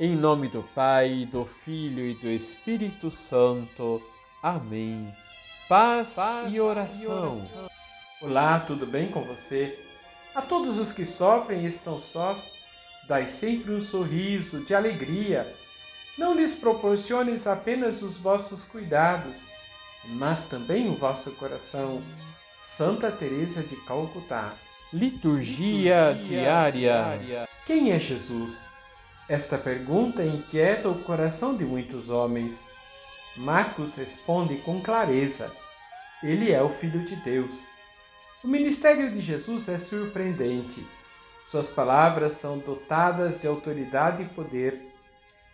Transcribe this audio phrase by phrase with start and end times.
[0.00, 4.00] Em nome do Pai, do Filho e do Espírito Santo.
[4.42, 5.12] Amém.
[5.68, 7.02] Paz, Paz e, oração.
[7.02, 7.68] e oração.
[8.22, 9.76] Olá, tudo bem com você?
[10.34, 12.38] A todos os que sofrem e estão sós,
[13.08, 15.52] dai sempre um sorriso de alegria.
[16.16, 19.38] Não lhes proporciones apenas os vossos cuidados,
[20.10, 22.00] mas também o vosso coração.
[22.60, 24.54] Santa Teresa de Calcutá.
[24.92, 26.72] Liturgia, Liturgia diária.
[26.72, 27.48] diária.
[27.66, 28.58] Quem é Jesus?
[29.28, 32.64] Esta pergunta inquieta o coração de muitos homens.
[33.36, 35.52] Marcos responde com clareza:
[36.22, 37.54] Ele é o Filho de Deus.
[38.42, 40.86] O ministério de Jesus é surpreendente.
[41.46, 44.94] Suas palavras são dotadas de autoridade e poder.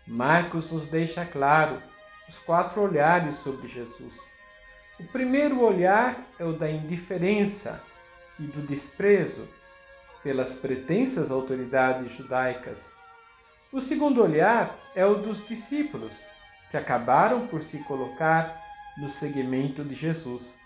[0.06, 1.82] Marcos nos deixa claro
[2.28, 4.14] os quatro olhares sobre Jesus.
[5.00, 7.82] O primeiro olhar é o da indiferença
[8.38, 9.48] e do desprezo
[10.22, 12.94] pelas pretensas autoridades judaicas
[13.74, 16.12] o segundo olhar é o dos discípulos,
[16.70, 18.62] que acabaram por se colocar
[18.96, 20.56] no seguimento de Jesus.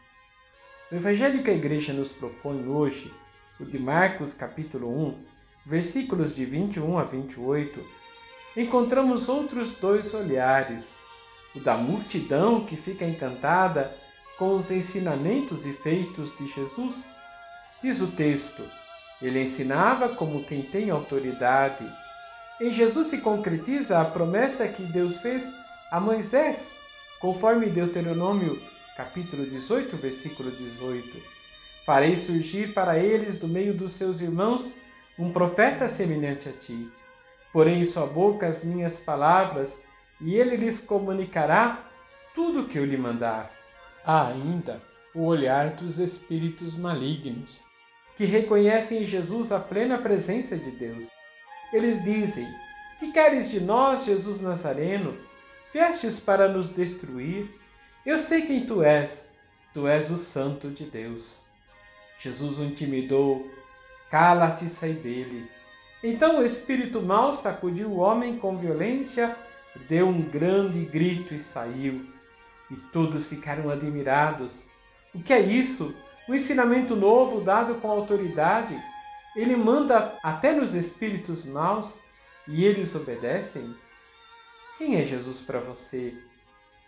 [0.93, 3.11] O evangelho que a igreja nos propõe hoje,
[3.59, 5.25] o de Marcos, capítulo 1,
[5.65, 7.83] versículos de 21 a 28,
[8.55, 10.95] encontramos outros dois olhares:
[11.57, 13.97] o da multidão que fica encantada
[14.37, 17.09] com os ensinamentos e feitos de Jesus.
[17.83, 18.63] Diz o texto:
[19.23, 21.87] ele ensinava como quem tem autoridade
[22.61, 25.49] em Jesus se concretiza a promessa que Deus fez
[25.93, 26.69] a Moisés,
[27.21, 28.61] conforme Deuteronômio
[28.97, 31.23] capítulo 18, versículo 18.
[31.87, 34.75] Farei surgir para eles do meio dos seus irmãos
[35.17, 36.91] um profeta semelhante a ti.
[37.53, 39.81] Porém em sua boca as minhas palavras,
[40.21, 41.89] e ele lhes comunicará
[42.35, 43.53] tudo o que eu lhe mandar.
[44.05, 44.83] Há ainda
[45.15, 47.63] o olhar dos espíritos malignos,
[48.17, 51.18] que reconhecem em Jesus a plena presença de Deus
[51.73, 52.53] eles dizem:
[52.99, 55.17] Que queres de nós, Jesus Nazareno?
[55.73, 57.49] Viestes para nos destruir?
[58.05, 59.29] Eu sei quem tu és.
[59.75, 61.45] Tu és o Santo de Deus.
[62.19, 63.49] Jesus o intimidou:
[64.11, 65.49] Cala-te e sai dele.
[66.03, 69.37] Então o espírito mau sacudiu o homem com violência,
[69.89, 72.07] deu um grande grito e saiu.
[72.71, 74.67] E todos ficaram admirados.
[75.15, 75.95] O que é isso?
[76.29, 78.79] Um ensinamento novo dado com autoridade?
[79.39, 81.97] Ele manda até nos espíritos maus
[82.49, 83.73] e eles obedecem?
[84.77, 86.13] Quem é Jesus para você?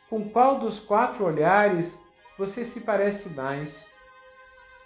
[0.09, 1.97] Com qual dos quatro olhares
[2.37, 3.87] você se parece mais?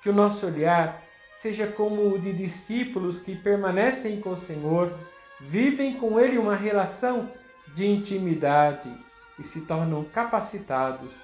[0.02, 1.02] Que o nosso olhar
[1.34, 4.98] seja como o de discípulos que permanecem com o Senhor,
[5.40, 7.32] vivem com Ele uma relação
[7.72, 8.92] de intimidade
[9.38, 11.18] e se tornam capacitados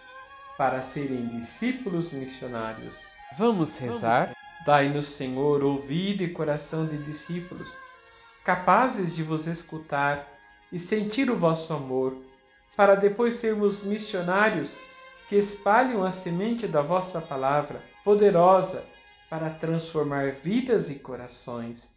[0.57, 2.99] para serem discípulos missionários.
[3.37, 4.33] Vamos rezar?
[4.65, 7.75] Dai-nos, Senhor, ouvido e coração de discípulos,
[8.45, 10.29] capazes de vos escutar
[10.73, 12.17] e sentir o vosso amor,
[12.77, 14.77] para depois sermos missionários
[15.29, 18.85] que espalham a semente da vossa palavra, poderosa
[19.29, 21.89] para transformar vidas e corações.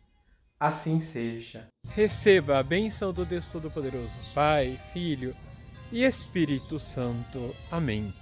[0.59, 1.67] Assim seja.
[1.89, 5.35] Receba a bênção do Deus Todo-Poderoso, Pai, Filho
[5.91, 7.53] e Espírito Santo.
[7.71, 8.11] Amém.